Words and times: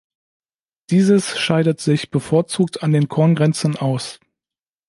Dieses 0.89 1.37
scheidet 1.37 1.79
sich 1.79 2.09
bevorzugt 2.09 2.81
an 2.81 2.91
den 2.91 3.07
Korngrenzen 3.07 3.77
aus. 3.77 4.19